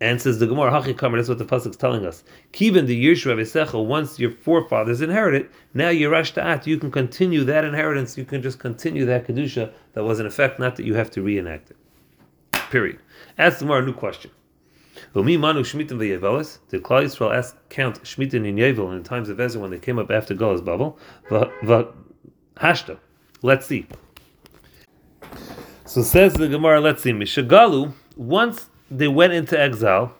And 0.00 0.20
says 0.20 0.40
the 0.40 0.48
Gemara, 0.48 0.72
Hachi 0.72 0.98
that's 1.14 1.28
what 1.28 1.38
the 1.38 1.44
Pasuk 1.44 1.70
is 1.70 1.76
telling 1.76 2.04
us. 2.04 2.24
Kiven 2.52 2.86
the 2.86 3.04
Yirshua 3.04 3.36
Vesecha, 3.36 3.86
once 3.86 4.18
your 4.18 4.32
forefathers 4.32 5.02
inherited, 5.02 5.48
now 5.72 5.90
Yirash 5.90 6.32
Ta'at, 6.32 6.66
you 6.66 6.78
can 6.78 6.90
continue 6.90 7.44
that 7.44 7.64
inheritance, 7.64 8.18
you 8.18 8.24
can 8.24 8.42
just 8.42 8.58
continue 8.58 9.04
that 9.04 9.28
Kedusha 9.28 9.70
that 9.92 10.02
was 10.02 10.18
in 10.18 10.26
effect, 10.26 10.58
not 10.58 10.74
that 10.76 10.86
you 10.86 10.94
have 10.94 11.12
to 11.12 11.22
reenact 11.22 11.70
it. 11.70 11.76
Period. 12.70 12.98
Ask 13.38 13.58
the 13.58 13.66
Gemara 13.66 13.82
a 13.82 13.86
new 13.86 13.92
question. 13.92 14.32
Umi 15.14 15.36
Manu 15.36 15.62
Shmitim 15.62 15.98
Ve'yevelis, 15.98 16.58
did 16.68 16.82
Klal 16.82 17.04
Yisrael 17.04 17.36
ask, 17.36 17.56
count 17.68 18.00
Shmitin 18.02 18.46
in 18.46 18.56
Yevel 18.56 18.94
in 18.96 19.02
times 19.02 19.28
of 19.28 19.40
Ezra 19.40 19.60
when 19.60 19.70
they 19.70 19.78
came 19.78 19.98
up 19.98 20.10
after 20.10 20.34
Golas 20.34 20.64
Babel? 20.64 20.98
Hashta. 22.56 22.98
Let's 23.42 23.66
see. 23.66 23.86
So 25.84 26.02
says 26.02 26.34
the 26.34 26.46
Gemara, 26.46 26.80
let's 26.80 27.02
see. 27.02 27.12
Mishagalu, 27.12 27.92
once 28.16 28.68
they 28.90 29.08
went 29.08 29.32
into 29.32 29.58
exile. 29.58 30.12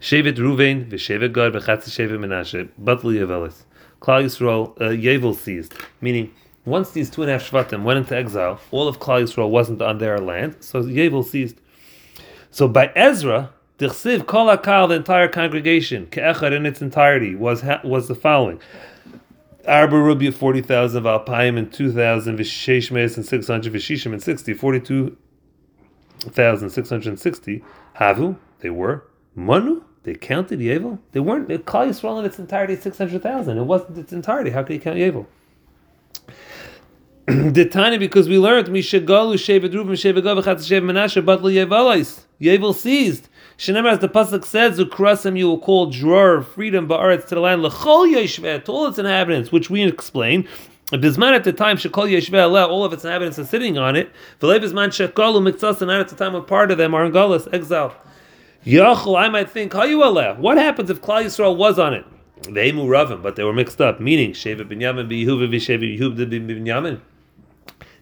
Shevet 0.00 0.36
Ruvain, 0.36 0.90
v'Shevet 0.90 1.32
Gad, 1.32 1.52
v'Chatz 1.52 1.88
Shevet 1.88 2.18
Menashe, 2.18 2.68
Batli 2.82 3.18
Yevelis. 3.20 3.64
Klal 4.00 4.24
Yisrael, 4.24 4.76
uh, 4.80 4.90
Yevel 4.90 5.34
seized, 5.34 5.74
meaning 6.00 6.34
once 6.64 6.90
these 6.90 7.08
two 7.08 7.22
and 7.22 7.30
a 7.30 7.38
half 7.38 7.48
Shvatim 7.48 7.84
went 7.84 7.98
into 7.98 8.16
exile, 8.16 8.60
all 8.72 8.88
of 8.88 8.98
Klal 8.98 9.22
Yisrael 9.22 9.48
wasn't 9.48 9.80
on 9.80 9.98
their 9.98 10.18
land, 10.18 10.56
so 10.60 10.82
Yevel 10.82 11.24
seized. 11.24 11.60
So 12.50 12.66
by 12.66 12.92
Ezra, 12.96 13.50
Dichsiv 13.78 14.26
Kol 14.26 14.54
Akal, 14.54 14.88
the 14.88 14.94
entire 14.94 15.28
congregation, 15.28 16.06
Ke'echad 16.06 16.52
in 16.52 16.66
its 16.66 16.80
entirety, 16.82 17.34
was 17.34 17.64
was 17.84 18.08
the 18.08 18.14
following. 18.14 18.60
Arba 19.66 19.96
Rubi 19.96 20.30
40,000, 20.30 21.04
Valpaim 21.04 21.56
and 21.56 21.72
2,000, 21.72 22.36
Visheshmes 22.36 23.16
and 23.16 23.24
600, 23.24 23.72
Vishishim 23.72 24.12
and 24.12 24.22
60, 24.22 24.54
42 24.54 25.16
1,660. 26.24 27.64
Havu, 27.98 28.36
they 28.60 28.70
were. 28.70 29.06
Manu, 29.34 29.82
they 30.04 30.14
counted 30.14 30.60
Yevel. 30.60 30.98
They 31.12 31.20
weren't. 31.20 31.48
Klal 31.48 31.88
Yisrael 31.88 32.18
in 32.20 32.24
its 32.24 32.38
entirety, 32.38 32.76
600,000. 32.76 33.58
It 33.58 33.62
wasn't 33.62 33.98
its 33.98 34.12
entirety. 34.12 34.50
How 34.50 34.62
could 34.62 34.74
you 34.74 34.80
count 34.80 34.96
Yevel? 34.96 35.26
the 37.26 37.96
because 37.98 38.28
we 38.28 38.38
learned 38.38 38.68
Mishagalu 38.68 39.34
Shevet 39.34 39.72
Reuben 39.72 39.94
Shevet 39.94 40.22
Gad 40.22 40.44
Chat 40.44 40.58
Shevet 40.58 40.82
Menashe 40.82 41.24
Batl 41.24 41.52
Yevalais 41.52 42.24
Yevel 42.40 42.74
seized. 42.74 43.28
Shenemar 43.62 43.92
as 43.92 44.00
the 44.00 44.08
pasuk 44.08 44.44
says, 44.44 44.80
"Ukrasim 44.80 45.38
you 45.38 45.46
will 45.46 45.58
call 45.60 45.86
dror 45.86 46.42
freedom 46.42 46.88
ba'aretz 46.88 47.28
to 47.28 47.36
the 47.36 47.40
land 47.40 47.62
lechol 47.62 48.12
yeshveh 48.12 48.64
to 48.64 48.72
all 48.72 48.88
its 48.88 48.98
inhabitants," 48.98 49.52
which 49.52 49.70
we 49.70 49.84
explain. 49.84 50.48
Bisman 50.90 51.32
at 51.32 51.44
the 51.44 51.52
time 51.52 51.76
shekol 51.76 52.10
yeshveh 52.10 52.68
all 52.68 52.84
of 52.84 52.92
its 52.92 53.04
inhabitants 53.04 53.38
are 53.38 53.44
sitting 53.44 53.78
on 53.78 53.94
it. 53.94 54.10
V'lei 54.40 54.58
bisman 54.58 54.88
shekalu 54.88 55.48
mitzas 55.48 55.80
and 55.80 55.92
at 55.92 56.08
the 56.08 56.16
time 56.16 56.32
when 56.32 56.42
part 56.42 56.72
of 56.72 56.78
them 56.78 56.92
are 56.92 57.04
in 57.04 57.12
galus 57.12 57.46
exile. 57.54 57.94
Yachol, 58.66 59.16
I 59.16 59.28
might 59.28 59.48
think, 59.48 59.70
hayu 59.70 60.38
What 60.38 60.58
happens 60.58 60.90
if 60.90 61.00
Klal 61.00 61.22
Yisrael 61.22 61.56
was 61.56 61.78
on 61.78 61.94
it? 61.94 62.04
They 62.48 62.72
muravim, 62.72 63.22
but 63.22 63.36
they 63.36 63.44
were 63.44 63.52
mixed 63.52 63.80
up. 63.80 64.00
Meaning, 64.00 64.32
Shevet 64.32 64.68
Binyamin 64.68 65.08
Yehuva 65.08 65.48
v'Shevet 65.48 66.00
Yehuva 66.00 66.28
Binyamin. 66.28 66.98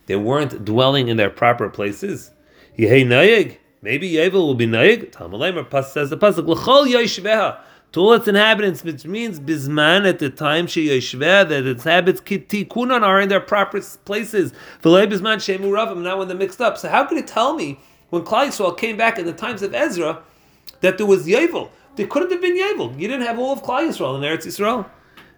They 0.06 0.16
weren't 0.16 0.64
dwelling 0.64 1.08
in 1.08 1.18
their 1.18 1.28
proper 1.28 1.68
places. 1.68 2.30
Yehei 2.78 3.04
Nayeg. 3.04 3.58
Maybe 3.82 4.12
Yevel 4.12 4.32
will 4.32 4.54
be. 4.54 4.66
Talmud 5.06 5.70
Pas 5.70 5.92
says 5.92 6.10
the 6.10 6.16
pasuk 6.18 6.46
L'chol 6.46 6.86
Yeshveha. 6.86 7.60
To 7.92 8.00
all 8.00 8.12
its 8.12 8.28
inhabitants, 8.28 8.84
which 8.84 9.04
means 9.04 9.40
Bisman 9.40 10.08
at 10.08 10.20
the 10.20 10.30
time 10.30 10.68
she 10.68 10.88
Yeshveh, 10.88 11.48
that 11.48 11.66
its 11.66 11.82
habits 11.82 12.20
Kitikunan 12.20 13.02
are 13.02 13.20
in 13.20 13.28
their 13.28 13.40
proper 13.40 13.80
places. 14.04 14.52
V'lei 14.82 15.10
Bisman 15.10 15.38
Shemu 15.38 15.60
Ravim. 15.60 16.02
Now 16.02 16.18
when 16.18 16.28
they're 16.28 16.36
mixed 16.36 16.60
up, 16.60 16.78
so 16.78 16.88
how 16.88 17.04
could 17.04 17.18
it 17.18 17.26
tell 17.26 17.54
me 17.54 17.80
when 18.10 18.22
Klal 18.22 18.46
Yisrael 18.46 18.76
came 18.76 18.96
back 18.96 19.18
in 19.18 19.26
the 19.26 19.32
times 19.32 19.62
of 19.62 19.74
Ezra 19.74 20.22
that 20.82 20.98
there 20.98 21.06
was 21.06 21.26
Yevel? 21.26 21.70
There 21.96 22.06
couldn't 22.06 22.30
have 22.30 22.40
been 22.40 22.56
Yevel. 22.56 22.96
You 23.00 23.08
didn't 23.08 23.26
have 23.26 23.38
all 23.38 23.54
of 23.54 23.62
Klal 23.62 23.88
Yisrael 23.88 24.16
in 24.16 24.22
Eretz 24.22 24.46
Yisrael. 24.46 24.86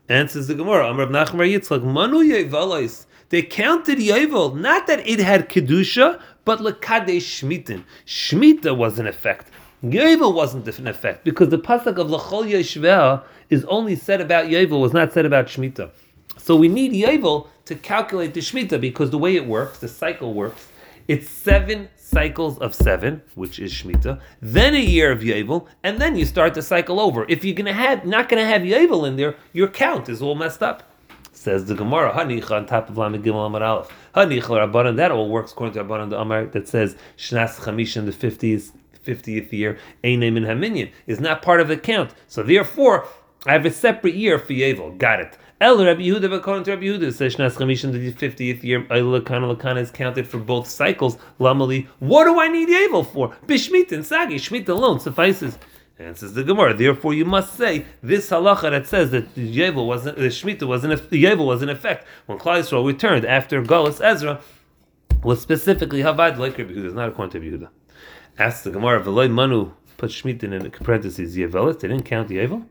Answers 0.09 0.49
the 0.49 0.55
Gemara. 0.55 0.89
Amr 0.89 1.07
Nachmar 1.07 1.49
Yitzchak 1.49 1.83
Manu 1.83 2.19
Yevelais. 2.19 3.07
They 3.31 3.41
counted 3.41 3.99
Yovel, 3.99 4.61
not 4.61 4.87
that 4.89 5.09
it 5.09 5.19
had 5.19 5.49
Kedusha, 5.49 6.21
but 6.45 6.61
Lekadesh 6.61 7.19
Shmitin. 7.19 7.85
Shmita 8.07 8.77
was 8.77 8.99
an 8.99 9.07
effect. 9.07 9.51
Yovel 9.83 10.33
wasn't 10.33 10.69
an 10.79 10.87
effect, 10.87 11.25
because 11.25 11.49
the 11.49 11.59
pasuk 11.59 11.99
of 11.99 12.09
Lachol 12.09 12.49
Yeshveh 12.49 13.23
is 13.51 13.65
only 13.65 13.97
said 13.97 14.21
about 14.21 14.47
Yovel, 14.47 14.81
was 14.81 14.93
not 14.93 15.13
said 15.13 15.27
about 15.27 15.47
Shmita. 15.47 15.91
So 16.39 16.55
we 16.55 16.69
need 16.69 16.93
Yovel 16.93 17.49
to 17.65 17.75
calculate 17.75 18.35
the 18.35 18.41
Shmita, 18.41 18.81
because 18.81 19.11
the 19.11 19.19
way 19.19 19.35
it 19.35 19.47
works, 19.47 19.79
the 19.79 19.89
cycle 19.89 20.35
works, 20.35 20.69
it's 21.09 21.29
seven 21.29 21.89
cycles 21.97 22.59
of 22.59 22.75
seven, 22.75 23.23
which 23.35 23.59
is 23.59 23.73
Shemitah, 23.73 24.21
then 24.41 24.75
a 24.75 24.81
year 24.81 25.11
of 25.11 25.21
Yovel, 25.21 25.67
and 25.83 25.99
then 25.99 26.15
you 26.15 26.25
start 26.25 26.55
the 26.55 26.63
cycle 26.63 27.01
over. 27.01 27.27
If 27.29 27.45
you're 27.45 27.57
gonna 27.57 27.73
have 27.73 28.05
not 28.05 28.29
gonna 28.29 28.47
have 28.47 28.63
Yovel 28.63 29.09
in 29.09 29.17
there, 29.17 29.35
your 29.53 29.67
count 29.67 30.09
is 30.09 30.23
all 30.23 30.35
messed 30.35 30.63
up. 30.63 30.92
Says 31.43 31.65
the 31.65 31.75
Gemara, 31.75 32.13
Hanicha 32.13 32.53
on 32.53 32.67
top 32.67 32.89
of 32.89 32.97
Lamed 32.97 33.25
Gimel 33.25 33.45
Amar 33.45 33.65
Aleph. 33.65 33.91
Hanicha 34.15 34.43
Rabbanan, 34.43 34.95
that 34.95 35.11
all 35.11 35.29
works 35.29 35.51
according 35.51 35.75
to 35.75 35.83
Rabbanan 35.83 36.11
the 36.11 36.21
Amar 36.21 36.47
that 36.47 36.69
says 36.69 36.95
Shnas 37.19 37.57
Chamish 37.57 37.97
in 37.97 38.07
the 38.07 38.13
50th, 38.13 38.71
50th 39.05 39.51
year, 39.51 39.77
Einem 40.05 40.37
in 40.37 40.45
Haminyan, 40.45 40.93
is 41.09 41.19
not 41.19 41.43
part 41.43 41.61
of 41.61 41.67
the 41.67 41.77
count. 41.77 42.15
So 42.29 42.45
therefore, 42.45 43.09
I 43.45 43.55
have 43.55 43.67
a 43.67 43.73
separate 43.73 44.15
year 44.15 44.39
for 44.39 44.53
Yevel. 44.53 44.97
Got 44.99 45.19
it. 45.19 45.37
El 45.61 45.85
Rabbi 45.85 46.03
Yehuda, 46.03 46.33
according 46.33 46.63
to 46.63 46.71
Rabbi 46.71 46.85
Yehuda, 46.85 47.13
says 47.13 47.35
Shnas 47.35 47.57
Chamish 47.57 47.83
in 47.83 47.91
the 47.91 48.13
50th 48.13 48.63
year, 48.63 48.85
Lakana 48.85 49.57
Lakana 49.57 49.81
is 49.81 49.91
counted 49.91 50.29
for 50.29 50.39
both 50.39 50.69
cycles. 50.69 51.19
Lamali, 51.41 51.89
what 51.99 52.23
do 52.27 52.39
I 52.39 52.47
need 52.47 52.69
Yevel 52.69 53.05
for? 53.05 53.31
Bishmit 53.49 53.91
and 53.91 54.07
Sagi, 54.07 54.37
Shmit 54.37 54.69
alone 54.69 55.01
suffices. 55.01 55.59
And 56.03 56.17
says 56.17 56.35
the 56.35 56.43
Gemara. 56.43 56.75
Therefore, 56.75 57.15
you 57.15 57.25
must 57.25 57.55
say 57.57 57.87
this 58.03 58.31
halacha 58.31 58.71
that 58.71 58.87
says 58.87 59.11
that 59.13 59.35
the 59.35 59.57
Yevel 59.57 59.87
wasn't 59.87 60.17
the 60.17 60.25
Shemitah 60.25 60.67
wasn't 60.67 61.39
was 61.39 61.63
in 61.63 61.69
effect 61.69 62.07
when 62.27 62.39
Klal 62.39 62.61
Yisrael 62.61 62.87
returned 62.87 63.25
after 63.25 63.63
Galus 63.63 64.01
Ezra 64.01 64.41
was 65.23 65.41
specifically 65.41 66.01
Havad 66.01 66.39
like 66.39 66.59
Rabbi 66.59 66.73
Yehuda. 66.73 66.95
Not 66.95 67.09
according 67.11 67.33
to 67.33 67.39
Rabbi 67.39 67.65
Yehuda. 67.65 67.69
Ask 68.39 68.65
the 68.65 68.71
Gemara. 68.71 69.01
Veloy 69.01 69.31
Manu 69.31 69.73
put 69.97 70.11
Shemitah 70.11 70.45
in 70.45 70.71
parentheses 70.73 71.37
Yevelis. 71.37 71.79
They 71.79 71.89
didn't 71.89 72.05
count 72.05 72.29
the 72.29 72.37
Yevel. 72.37 72.67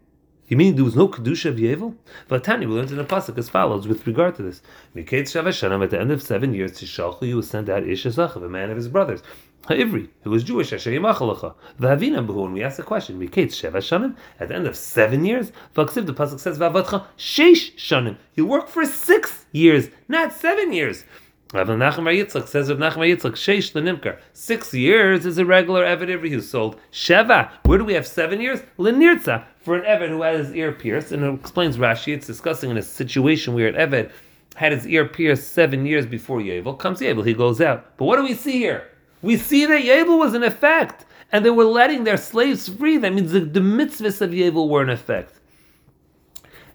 You 0.47 0.57
mean 0.57 0.75
there 0.75 0.83
was 0.83 0.97
no 0.97 1.07
kedusha 1.07 1.45
of 1.45 1.55
Yevel? 1.55 1.95
Tani, 2.43 2.65
we 2.65 2.73
learned 2.73 2.91
in 2.91 2.97
the 2.97 3.05
pasuk 3.05 3.37
as 3.37 3.47
follows 3.47 3.87
with 3.87 4.05
regard 4.05 4.35
to 4.35 4.43
this: 4.43 4.61
Miketz 4.93 5.31
Shavashanam 5.31 5.81
at 5.81 5.91
the 5.91 5.99
end 6.01 6.11
of 6.11 6.21
seven 6.21 6.53
years, 6.53 6.73
Tishalchu 6.73 7.21
you 7.21 7.35
will 7.37 7.43
send 7.43 7.69
out 7.69 7.83
of 7.83 8.43
a 8.43 8.49
man 8.49 8.69
of 8.69 8.75
his 8.75 8.89
brothers. 8.89 9.23
Ha'ivri, 9.67 10.09
who 10.23 10.31
was 10.31 10.43
Jewish, 10.43 10.73
Asher 10.73 10.91
Yimachalacha. 10.91 11.53
V'havinam 11.79 12.45
and 12.45 12.53
we 12.53 12.63
ask 12.63 12.77
the 12.77 12.83
question, 12.83 13.19
Miketz 13.19 13.53
Sheva 13.53 13.77
Shanim, 13.77 14.15
at 14.39 14.47
the 14.47 14.55
end 14.55 14.65
of 14.65 14.75
seven 14.75 15.23
years, 15.23 15.51
V'aksiv, 15.75 16.07
the 16.07 16.13
pasuk 16.13 16.39
says, 16.39 16.57
V'avatcha 16.57 17.05
Sheish 17.17 17.75
Shanim. 17.75 18.17
You 18.33 18.45
work 18.45 18.67
for 18.67 18.85
six 18.85 19.45
years, 19.51 19.89
not 20.07 20.33
seven 20.33 20.73
years. 20.73 21.05
Rav 21.53 21.67
Nachman 21.67 22.17
Yitzchak 22.17 22.47
says 22.47 22.69
of 22.69 22.77
Nachman 22.77 23.13
Yitzchak, 23.13 23.33
Sheish 23.33 23.73
Lenimkar. 23.73 24.17
Six 24.31 24.73
years 24.73 25.25
is 25.25 25.37
a 25.37 25.45
regular 25.45 25.83
Eved 25.83 26.07
Ivri 26.07 26.29
who 26.29 26.39
sold. 26.39 26.79
Sheva, 26.93 27.51
where 27.65 27.77
do 27.77 27.83
we 27.83 27.93
have 27.93 28.07
seven 28.07 28.39
years? 28.39 28.61
Lenirtza, 28.79 29.43
for 29.57 29.75
an 29.75 29.83
Eved 29.83 30.09
who 30.09 30.21
had 30.21 30.39
his 30.39 30.55
ear 30.55 30.71
pierced. 30.71 31.11
And 31.11 31.23
it 31.23 31.33
explains 31.33 31.75
Rashi, 31.77 32.13
it's 32.15 32.25
discussing 32.25 32.71
in 32.71 32.77
a 32.77 32.81
situation 32.81 33.53
where 33.53 33.67
an 33.67 33.75
Eved 33.75 34.11
had 34.55 34.71
his 34.71 34.87
ear 34.87 35.05
pierced 35.05 35.51
seven 35.51 35.85
years 35.85 36.05
before 36.05 36.39
Yevel. 36.39 36.79
Comes 36.79 37.01
Yevel, 37.01 37.25
he 37.25 37.33
goes 37.33 37.59
out. 37.59 37.97
But 37.97 38.05
what 38.05 38.15
do 38.15 38.23
we 38.23 38.33
see 38.33 38.53
here? 38.53 38.87
We 39.21 39.37
see 39.37 39.65
that 39.65 39.83
Yevel 39.83 40.17
was 40.17 40.33
in 40.33 40.43
effect, 40.43 41.05
and 41.31 41.45
they 41.45 41.49
were 41.49 41.65
letting 41.65 42.03
their 42.03 42.17
slaves 42.17 42.67
free. 42.67 42.97
That 42.97 43.13
means 43.13 43.31
the, 43.31 43.41
the 43.41 43.59
mitzvahs 43.59 44.21
of 44.21 44.31
Yevel 44.31 44.67
were 44.67 44.83
in 44.83 44.89
effect. 44.89 45.39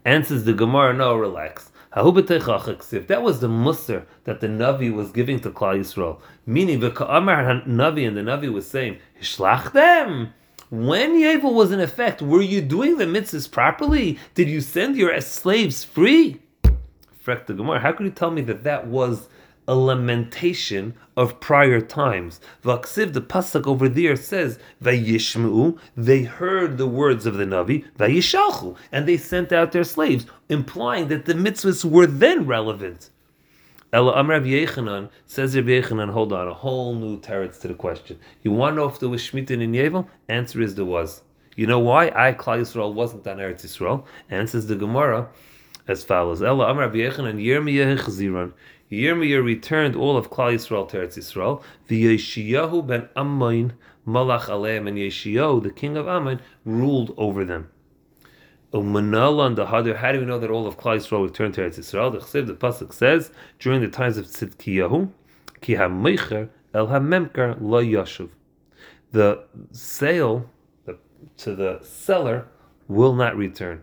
Answers 0.05 0.45
the 0.45 0.53
Gemara, 0.53 0.95
no, 0.95 1.17
relax. 1.17 1.71
That 1.93 2.05
was 2.05 3.41
the 3.41 3.49
musr 3.49 4.05
that 4.25 4.41
the 4.41 4.47
Navi 4.49 4.93
was 4.93 5.11
giving 5.11 5.41
to 5.41 5.51
Klal 5.51 5.79
Yisrael, 5.79 6.21
meaning 6.45 6.81
the 6.81 6.91
Navi 6.91 8.07
and 8.07 8.17
the 8.17 8.21
Navi 8.21 8.53
was 8.53 8.69
saying, 8.69 8.99
Hishlach 9.21 9.73
them. 9.73 10.35
When 10.69 11.15
Yevel 11.15 11.55
was 11.55 11.73
in 11.73 11.81
effect, 11.81 12.21
were 12.21 12.43
you 12.43 12.61
doing 12.61 12.99
the 12.99 13.05
mitzvahs 13.07 13.51
properly? 13.51 14.19
Did 14.35 14.49
you 14.49 14.61
send 14.61 14.97
your 14.97 15.19
slaves 15.23 15.85
free? 15.85 16.41
Frek 17.25 17.47
the 17.47 17.55
Gemara, 17.55 17.81
how 17.81 17.93
could 17.93 18.05
you 18.05 18.13
tell 18.13 18.31
me 18.31 18.43
that 18.43 18.63
that 18.65 18.87
was 18.87 19.29
a 19.69 19.75
lamentation 19.75 20.95
of 21.17 21.41
prior 21.41 21.81
times. 21.81 22.41
Vaksiv, 22.63 23.13
the 23.13 23.21
pasuk 23.21 23.67
over 23.67 23.89
there 23.89 24.17
says, 24.17 24.59
Vayishmu, 24.83 25.79
they 25.97 26.23
heard 26.23 26.79
the 26.79 26.87
words 26.87 27.27
of 27.27 27.37
the 27.37 27.45
Navi, 27.45 27.85
Vayishalchu, 27.99 28.77
and 28.93 29.09
they 29.09 29.17
sent 29.17 29.53
out 29.53 29.73
their 29.73 29.85
slaves, 29.85 30.27
implying 30.49 31.09
that 31.09 31.25
the 31.25 31.35
mitzvahs 31.35 31.85
were 31.85 32.07
then 32.07 32.47
relevant. 32.47 33.11
Ella 33.93 34.15
Amrav 34.15 34.45
Yechanan 34.47 35.09
says 35.27 35.55
Yechanan, 35.55 36.11
hold 36.11 36.33
on, 36.33 36.49
a 36.49 36.55
whole 36.55 36.95
new 36.95 37.19
teretz 37.21 37.61
to 37.61 37.69
the 37.69 37.75
question. 37.75 38.19
You 38.43 38.53
want 38.53 38.73
to 38.73 38.77
know 38.77 38.89
if 38.89 38.99
there 38.99 39.09
was 39.09 39.23
Shemitah 39.23 39.51
in 39.51 39.73
Yevel? 39.73 40.07
Answer 40.29 40.61
is 40.61 40.75
there 40.75 40.85
was. 40.85 41.23
You 41.55 41.67
know 41.67 41.79
why? 41.79 42.09
I, 42.15 42.35
Klal 42.35 42.61
Yisrael, 42.61 42.93
wasn't 42.93 43.27
on 43.27 43.39
Eretz 43.39 43.65
Yisrael. 43.65 44.05
Answers 44.29 44.67
the 44.67 44.77
Gemara 44.77 45.29
as 45.89 46.05
follows. 46.05 46.43
Ella 46.43 46.67
Amrav 46.67 46.93
Yechanan, 46.93 47.43
Yirmiyah 47.43 47.99
Chziron. 47.99 48.53
Yirmiyah 48.91 49.45
returned 49.45 49.97
all 49.97 50.17
of 50.17 50.31
Klal 50.31 50.55
Yisrael 50.55 50.89
to 50.89 50.99
Eretz 50.99 51.19
Yisrael. 51.19 51.63
The 51.89 52.17
Yeshiyahu 52.17 52.87
ben 52.87 53.09
Ammain 53.17 53.73
Malach 54.07 54.47
Aleim 54.47 54.89
and 54.89 54.99
Yeshiyahu, 54.99 55.63
the 55.63 55.71
king 55.71 55.97
of 55.97 56.07
Ammon, 56.07 56.41
ruled 56.65 57.15
over 57.17 57.45
them. 57.45 57.71
Umanala 58.73 59.47
and 59.47 59.57
the 59.57 59.67
Hadar, 59.67 59.97
how 59.97 60.13
do 60.13 60.21
we 60.21 60.27
know 60.27 60.39
that 60.39 60.51
all 60.51 60.67
of 60.67 60.77
Klal 60.77 60.97
Yisrael 60.97 61.25
returned 61.25 61.55
to 61.55 61.63
Eretz 61.63 61.79
Yisrael? 61.79 62.13
The 62.13 62.19
Chsiv, 62.19 62.47
the 62.47 62.55
Pasuk 62.55 62.93
says, 62.93 63.31
during 63.59 63.81
the 63.81 63.89
times 63.89 64.19
of 64.19 64.27
Tzidkiyahu, 64.27 65.11
Ki 65.61 65.75
ha-meicher 65.75 66.49
el 66.75 66.87
ha-memkar 66.87 67.57
lo 67.61 67.83
yashuv. 67.83 68.29
The 69.13 69.45
sale 69.73 70.51
to 71.39 71.55
the 71.55 71.81
seller 71.83 72.49
will 72.89 73.15
not 73.15 73.37
return. 73.37 73.83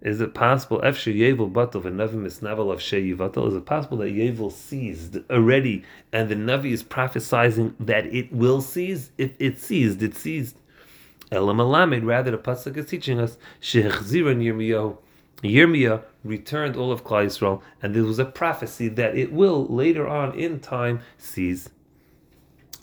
Is 0.00 0.20
it 0.20 0.32
possible 0.32 0.80
Efshe 0.80 1.12
Yevel 1.12 1.50
Batal 1.50 1.82
v'Navi 1.82 2.14
Misnavel 2.14 2.72
of 2.72 2.78
Sheyivatal? 2.78 3.48
Is 3.48 3.54
it 3.54 3.66
possible 3.66 3.96
that 3.98 4.14
Yevel 4.14 4.52
seized 4.52 5.18
already, 5.28 5.84
and 6.12 6.28
the 6.28 6.36
Navi 6.36 6.70
is 6.70 6.84
prophesying 6.84 7.74
that 7.80 8.06
it 8.06 8.32
will 8.32 8.60
seize? 8.60 9.10
If 9.18 9.32
it 9.40 9.58
seized, 9.58 10.02
it 10.02 10.14
seized. 10.14 10.56
Elam 11.32 11.58
Alamed, 11.58 12.06
rather 12.06 12.30
the 12.30 12.38
pasuk 12.38 12.76
is 12.76 12.86
teaching 12.86 13.18
us 13.18 13.38
Shehechziran 13.60 14.40
Yirmiyahu. 14.40 14.96
Yirmiyah 15.42 16.02
returned 16.24 16.76
all 16.76 16.92
of 16.92 17.04
Klal 17.04 17.26
Yisrael, 17.26 17.62
and 17.82 17.94
there 17.94 18.04
was 18.04 18.18
a 18.18 18.24
prophecy 18.24 18.88
that 18.88 19.16
it 19.16 19.32
will 19.32 19.66
later 19.66 20.06
on 20.08 20.38
in 20.38 20.60
time 20.60 21.00
seize. 21.16 21.70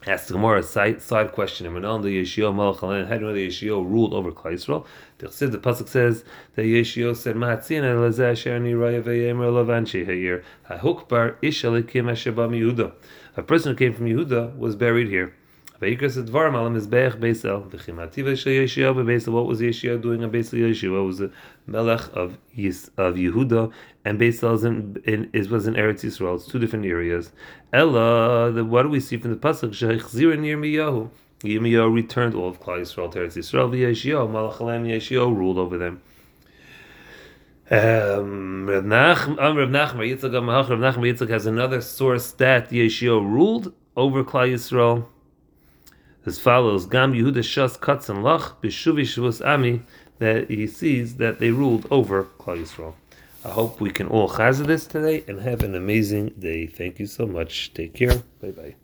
Ask 0.08 0.28
the 0.28 0.34
Gemara 0.34 0.60
a 0.60 0.64
side, 0.64 1.02
side 1.02 1.32
question. 1.32 1.66
How 1.66 1.72
do 1.72 1.78
you 1.78 1.82
know 1.82 1.98
the 2.00 3.48
Yeshio 3.48 3.84
ruled 3.84 4.14
over 4.14 4.32
Klal 4.32 4.54
Yisrael? 4.54 4.86
The 5.18 5.48
the 5.48 5.58
pasuk 5.58 5.88
says 5.88 6.24
that 6.54 6.62
Yeshio 6.62 7.16
said, 7.16 7.36
"Ma'atzin 7.36 7.82
elazeh 7.82 8.34
asher 8.34 8.54
ani 8.54 8.74
raya 8.74 9.02
ve'yemer 9.02 9.50
lavanchi 9.52 10.06
ha'ir 10.06 10.44
ha'hukbar 10.66 11.38
ish 11.42 11.64
alikim 11.64 12.06
Yehuda." 12.06 12.94
A 13.36 13.42
person 13.42 13.72
who 13.72 13.78
came 13.78 13.94
from 13.94 14.06
Yehuda 14.06 14.56
was 14.56 14.76
buried 14.76 15.08
here. 15.08 15.34
Vayikras 15.82 16.15
Dvarim 16.25 16.55
al 16.55 16.70
Mizbeach 16.70 17.20
Beisel. 17.20 17.70
V'chimativa 17.70 18.32
Yeshia 18.32 18.96
Beisel. 18.96 19.34
What 19.34 19.46
was 19.46 19.60
Yeshia 19.60 20.01
doing 20.01 20.24
on 20.24 20.32
Beisel 20.32 20.60
Yeshua? 20.60 21.05
Was 21.05 21.17
the 21.17 21.32
Melech 21.67 22.01
of 22.13 22.38
Yis, 22.53 22.89
of 22.98 23.15
Yehuda, 23.15 23.72
and 24.05 24.17
Beisel 24.17 24.55
is 24.55 24.63
in, 24.63 25.01
in 25.03 25.29
is 25.34 25.50
was 25.50 25.67
in 25.67 25.74
Eretz 25.74 26.05
Yisrael. 26.05 26.36
It's 26.36 26.48
two 26.48 26.60
different 26.60 26.86
areas. 26.86 27.34
Ella, 27.74 28.53
the, 28.53 28.63
what 28.63 28.84
do 28.84 28.89
we 28.89 29.01
see 29.01 29.17
from 29.17 29.32
the 29.32 29.38
pasuk? 29.38 29.72
Sheichzir 29.72 30.39
near 30.39 30.58
Miyahu. 30.58 31.10
Yirmiyahu 31.41 31.94
returned 31.94 32.36
all 32.36 32.48
of 32.48 32.62
Klal 32.62 32.79
Yisrael 32.79 33.12
to 33.12 33.20
Eretz 33.20 33.36
Yisrael. 33.36 33.70
V'Yeshia 33.70 34.29
Malach 34.29 34.62
Alem 34.62 34.86
Yeshia 34.86 35.20
ruled 35.36 35.58
over 35.58 35.77
them. 35.77 36.01
Um, 37.70 38.67
Rav 38.67 38.84
Nachman, 38.84 39.41
um, 39.41 39.58
Rav 39.58 39.70
Nachman, 39.70 40.08
Yitzchak 40.08 40.32
Rav 40.32 40.70
Nachman 40.70 41.12
Yitzchak 41.12 41.29
has 41.29 41.46
another 41.46 41.82
source 41.82 42.32
that 42.34 42.70
Yeshua 42.70 43.20
ruled 43.22 43.74
over 43.98 44.24
Klal 44.24 44.53
Yisrael 44.53 45.08
as 46.25 46.39
follows: 46.39 46.86
Gam 46.86 47.13
Yehuda 47.13 47.44
Shas 47.44 47.79
Katz 47.79 48.10
and 48.10 48.20
Lach 48.20 48.53
B'Shuvi 48.62 49.01
Shavus 49.01 49.46
Ami 49.46 49.82
that 50.20 50.50
he 50.50 50.67
sees 50.67 51.17
that 51.17 51.39
they 51.39 51.51
ruled 51.51 51.86
over 51.91 52.24
Klal 52.39 52.62
Yisrael. 52.62 52.94
I 53.44 53.50
hope 53.50 53.79
we 53.79 53.91
can 53.91 54.08
all 54.08 54.29
chazah 54.29 54.65
this 54.65 54.88
today 54.88 55.24
and 55.27 55.39
have 55.41 55.62
an 55.62 55.75
amazing 55.75 56.29
day. 56.39 56.65
Thank 56.65 57.00
you 57.00 57.05
so 57.05 57.27
much. 57.27 57.74
Take 57.74 57.94
care. 57.94 58.24
Bye 58.41 58.51
bye. 58.51 58.75